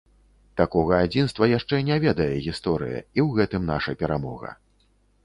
Такога 0.59 1.01
адзінства 1.07 1.49
яшчэ 1.51 1.79
не 1.89 1.97
ведае 2.05 2.29
гісторыя, 2.47 2.97
і 2.97 3.19
ў 3.25 3.41
гэтым 3.41 3.69
наша 3.73 3.97
перамога. 4.01 4.49